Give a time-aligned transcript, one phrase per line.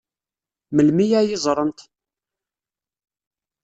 [0.75, 1.79] Melmi ad iyi-ẓṛent?